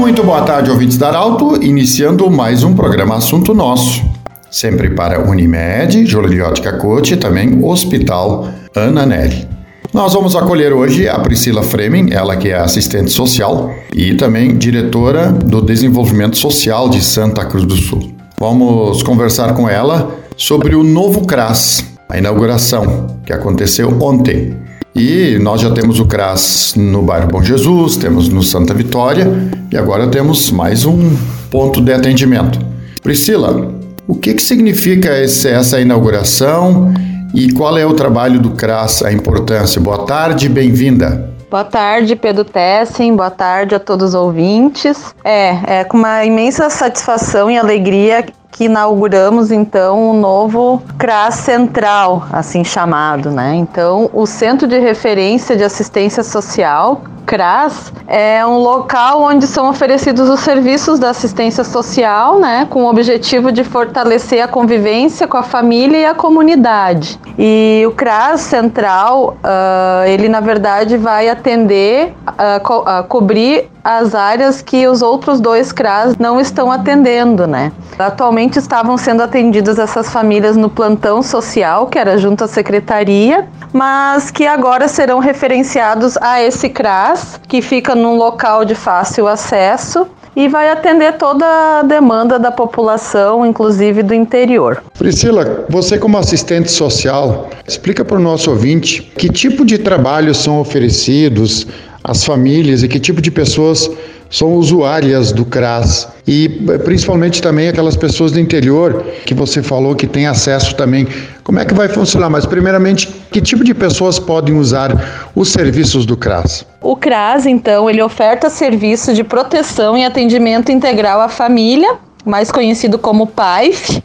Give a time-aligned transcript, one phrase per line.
[0.00, 4.02] Muito boa tarde, ouvintes da Arauto, iniciando mais um programa Assunto Nosso.
[4.50, 9.46] Sempre para Unimed, Joliotica Coach e também Hospital Ana Nelly.
[9.92, 15.30] Nós vamos acolher hoje a Priscila Fremen, ela que é assistente social e também diretora
[15.30, 18.10] do Desenvolvimento Social de Santa Cruz do Sul.
[18.38, 24.56] Vamos conversar com ela sobre o novo CRAS, a inauguração que aconteceu ontem.
[24.94, 29.26] E nós já temos o CRAS no bairro Bom Jesus, temos no Santa Vitória
[29.70, 31.16] e agora temos mais um
[31.50, 32.58] ponto de atendimento.
[33.00, 33.72] Priscila,
[34.08, 36.92] o que, que significa esse, essa inauguração
[37.32, 39.80] e qual é o trabalho do CRAS, a importância?
[39.80, 41.30] Boa tarde, bem-vinda.
[41.48, 43.14] Boa tarde, Pedro Tessen.
[43.14, 45.14] Boa tarde a todos os ouvintes.
[45.24, 48.24] É, é com uma imensa satisfação e alegria
[48.60, 53.54] que inauguramos então o novo CRAS Central, assim chamado, né?
[53.54, 60.28] Então, o Centro de Referência de Assistência Social, CRAS, é um local onde são oferecidos
[60.28, 65.42] os serviços da assistência social, né, com o objetivo de fortalecer a convivência com a
[65.42, 67.18] família e a comunidade.
[67.38, 74.14] E o CRAS Central, uh, ele na verdade vai atender, uh, co uh, cobrir as
[74.14, 77.72] áreas que os outros dois CRAS não estão atendendo, né?
[77.98, 84.30] Atualmente estavam sendo atendidas essas famílias no plantão social, que era junto à secretaria, mas
[84.30, 90.48] que agora serão referenciados a esse CRAS, que fica num local de fácil acesso e
[90.48, 91.44] vai atender toda
[91.80, 94.82] a demanda da população, inclusive do interior.
[94.96, 100.60] Priscila, você como assistente social, explica para o nosso ouvinte que tipo de trabalhos são
[100.60, 101.66] oferecidos
[102.02, 103.90] às famílias e que tipo de pessoas
[104.30, 109.96] são usuárias do CRAS e eh, principalmente também aquelas pessoas do interior que você falou
[109.96, 111.06] que tem acesso também.
[111.42, 112.30] Como é que vai funcionar?
[112.30, 116.64] Mas primeiramente, que tipo de pessoas podem usar os serviços do CRAS?
[116.80, 122.98] O CRAS, então, ele oferta serviço de proteção e atendimento integral à família, mais conhecido
[122.98, 124.00] como PAIF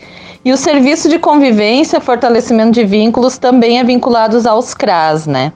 [0.46, 5.52] e o serviço de convivência, fortalecimento de vínculos também é vinculados aos CRAS, né?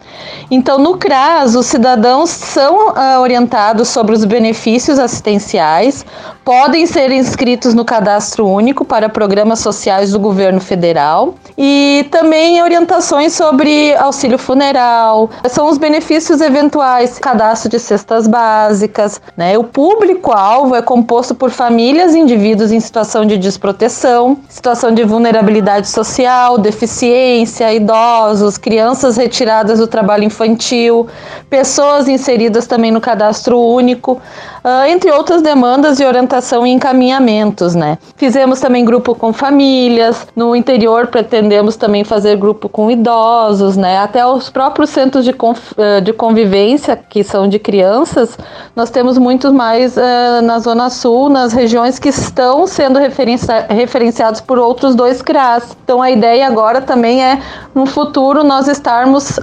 [0.49, 6.03] Então, no CRAS, os cidadãos são uh, orientados sobre os benefícios assistenciais,
[6.43, 13.33] podem ser inscritos no cadastro único para programas sociais do governo federal e também orientações
[13.33, 19.55] sobre auxílio funeral, são os benefícios eventuais, cadastro de cestas básicas, né?
[19.55, 25.03] O público-alvo é composto por famílias e indivíduos em situação de desproteção, situação situação de
[25.03, 31.05] vulnerabilidade social, deficiência, idosos, crianças retiradas do trabalho infantil,
[31.49, 37.97] pessoas inseridas também no cadastro único, uh, entre outras demandas de orientação e encaminhamentos, né?
[38.15, 43.97] Fizemos também grupo com famílias, no interior pretendemos também fazer grupo com idosos, né?
[43.99, 48.37] Até os próprios centros de, uh, de convivência, que são de crianças,
[48.75, 54.57] nós temos muitos mais uh, na Zona Sul, nas regiões que estão sendo referenciados por
[54.69, 55.75] outros dois CRAS.
[55.83, 57.39] Então a ideia agora também é,
[57.73, 59.41] no futuro, nós estarmos uh,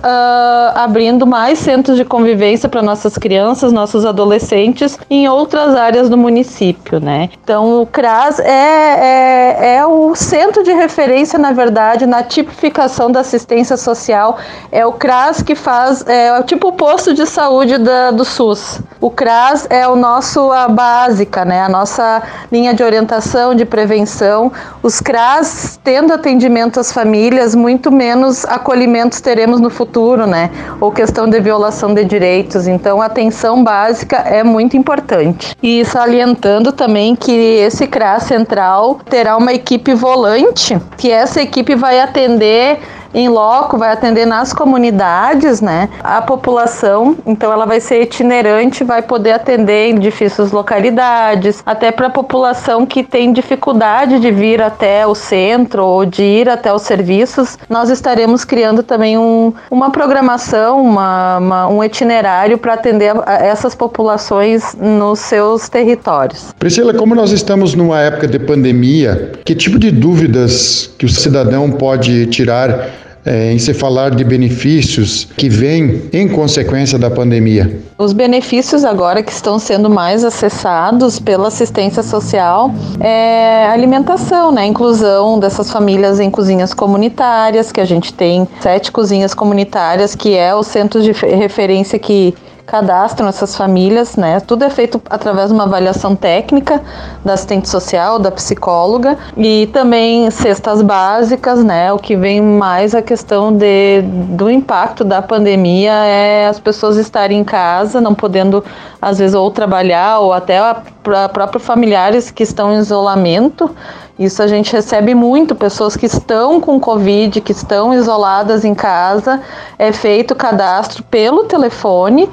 [0.75, 7.00] abrindo mais centros de convivência para nossas crianças, nossos adolescentes em outras áreas do município,
[7.00, 7.28] né?
[7.42, 13.21] Então o CRAS é, é, é o centro de referência, na verdade, na tipificação da
[13.21, 14.38] assistência social.
[14.72, 18.81] É o CRAS que faz, é, tipo o posto de saúde da, do SUS.
[19.00, 21.62] O CRAS é o nosso a básica, né?
[21.62, 24.50] A nossa linha de orientação, de prevenção.
[24.82, 30.50] Os CRAS CRAS tendo atendimento às famílias, muito menos acolhimentos teremos no futuro, né?
[30.81, 32.66] Ou questão de violação de direitos.
[32.66, 35.56] Então, a atenção básica é muito importante.
[35.62, 41.99] E salientando também que esse CRAS central terá uma equipe volante, que essa equipe vai
[41.99, 42.78] atender
[43.15, 45.89] em loco, vai atender nas comunidades, né?
[46.03, 52.07] A população, então ela vai ser itinerante, vai poder atender em difíceis localidades, até para
[52.09, 56.83] a população que tem dificuldade de vir até o centro ou de ir até os
[56.83, 57.59] serviços.
[57.69, 64.75] Nós estaremos criando também um, uma programação, uma, uma um itinerário para atender essas populações
[64.75, 66.54] nos seus territórios.
[66.59, 71.71] Priscila, como nós estamos numa época de pandemia, que tipo de dúvidas que o cidadão
[71.71, 77.81] pode tirar é, em se falar de benefícios que vêm em consequência da pandemia?
[77.99, 82.71] Os benefícios agora que estão sendo mais acessados pela assistência social
[83.01, 84.65] é alimentação, né?
[84.65, 90.55] Inclusão dessas famílias em cozinhas comunitárias, que a gente tem sete cozinhas comunitárias, que é
[90.55, 92.34] o centro de referência que
[92.66, 94.41] cadastram essas famílias, né?
[94.41, 96.83] Tudo é feito através de uma avaliação técnica
[97.24, 101.92] da assistente social, da psicóloga e também cestas básicas, né?
[101.92, 107.39] O que vem mais a questão de, do impacto da pandemia é as pessoas estarem
[107.39, 108.65] em casa, não podendo
[109.01, 110.60] às vezes ou trabalhar ou até
[111.03, 113.71] para próprios familiares que estão em isolamento.
[114.18, 119.42] Isso a gente recebe muito, pessoas que estão com Covid, que estão isoladas em casa,
[119.78, 122.28] é feito o cadastro pelo telefone.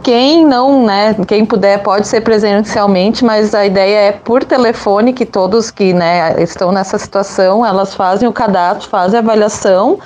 [0.00, 5.26] Quem não, né, quem puder pode ser presencialmente, mas a ideia é por telefone que
[5.26, 9.98] todos que, né, estão nessa situação, elas fazem o cadastro, fazem a avaliação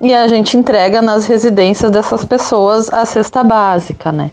[0.00, 4.30] e a gente entrega nas residências dessas pessoas a cesta básica, né?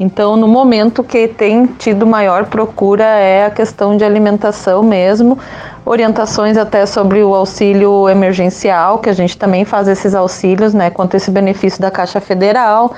[0.00, 5.36] Então, no momento que tem tido maior procura é a questão de alimentação mesmo,
[5.88, 11.16] orientações até sobre o auxílio emergencial, que a gente também faz esses auxílios, né, quanto
[11.16, 12.92] esse benefício da Caixa Federal,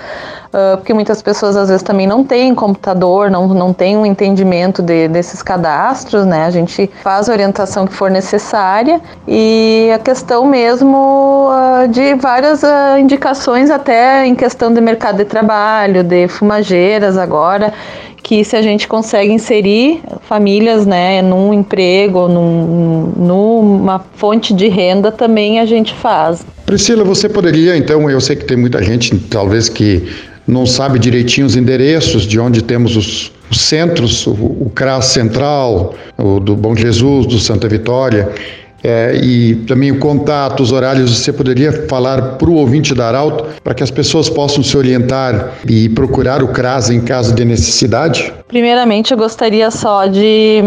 [0.46, 4.82] uh, porque muitas pessoas às vezes também não têm computador, não, não têm um entendimento
[4.82, 10.44] de, desses cadastros, né, a gente faz a orientação que for necessária e a questão
[10.44, 16.26] mesmo uh, de várias uh, indicações até em questão de mercado de trabalho, de
[16.90, 17.72] fumageiras agora,
[18.22, 25.12] que se a gente consegue inserir famílias né, num emprego, num, numa fonte de renda,
[25.12, 26.44] também a gente faz.
[26.66, 30.08] Priscila, você poderia, então, eu sei que tem muita gente, talvez, que
[30.46, 35.94] não sabe direitinho os endereços de onde temos os, os centros, o, o CRAS Central,
[36.18, 38.28] o do Bom Jesus, do Santa Vitória.
[38.82, 43.46] É, e também o contato, os horários, você poderia falar para o ouvinte da Arauto
[43.62, 48.32] para que as pessoas possam se orientar e procurar o CRAS em caso de necessidade?
[48.48, 50.62] Primeiramente, eu gostaria só de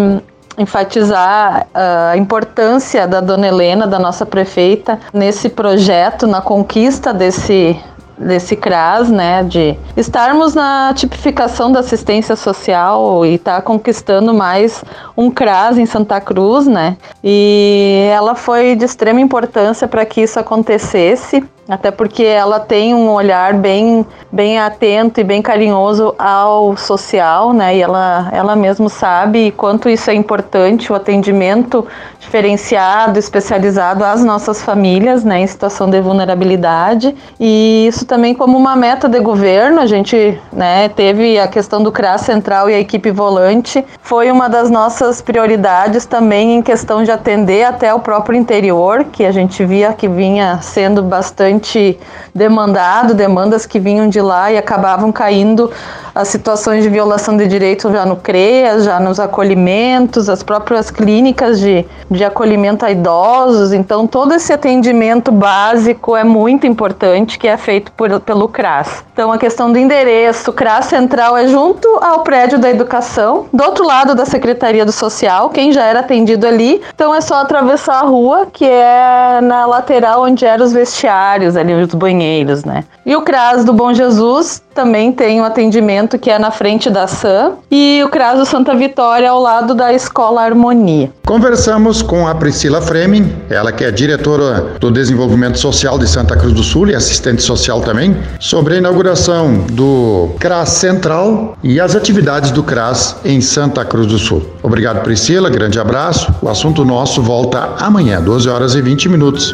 [0.57, 7.75] enfatizar ah, a importância da dona Helena, da nossa prefeita, nesse projeto, na conquista desse
[8.18, 14.83] desse CRAS, né, de estarmos na tipificação da assistência social e estar tá conquistando mais
[15.18, 16.98] um CRAS em Santa Cruz, né?
[17.24, 23.10] E ela foi de extrema importância para que isso acontecesse até porque ela tem um
[23.10, 27.77] olhar bem, bem atento e bem carinhoso ao social, né?
[27.77, 31.86] E ela, ela mesmo sabe quanto isso é importante, o atendimento
[32.19, 35.39] diferenciado, especializado às nossas famílias, né?
[35.39, 37.15] Em situação de vulnerabilidade.
[37.39, 40.89] E isso também como uma meta de governo, a gente, né?
[40.89, 46.06] Teve a questão do CRAS Central e a equipe volante, foi uma das nossas prioridades
[46.06, 50.60] também em questão de atender até o próprio interior, que a gente via que vinha
[50.62, 51.97] sendo bastante bastante
[52.33, 55.71] demandado, demandas que vinham de lá e acabavam caindo
[56.15, 61.59] as situações de violação de direitos já no CREAS, já nos acolhimentos, as próprias clínicas
[61.59, 63.73] de, de acolhimento a idosos.
[63.73, 69.03] Então, todo esse atendimento básico é muito importante, que é feito por, pelo CRAS.
[69.11, 73.63] Então, a questão do endereço, o CRAS Central é junto ao prédio da educação, do
[73.63, 76.81] outro lado da Secretaria do Social, quem já era atendido ali.
[76.94, 81.23] Então, é só atravessar a rua, que é na lateral onde eram os vestiários,
[81.56, 82.84] ali os banheiros, né?
[83.06, 87.06] E o CRAS do Bom Jesus também tem um atendimento que é na frente da
[87.06, 91.12] SAM e o CRAS do Santa Vitória ao lado da Escola Harmonia.
[91.25, 96.54] Conversamos com a Priscila Fremin, ela que é diretora do Desenvolvimento Social de Santa Cruz
[96.54, 102.51] do Sul e assistente social também, sobre a inauguração do CRAS Central e as atividades
[102.51, 104.44] do CRAS em Santa Cruz do Sul.
[104.62, 106.34] Obrigado, Priscila, grande abraço.
[106.41, 109.53] O assunto nosso volta amanhã, 12 horas e 20 minutos.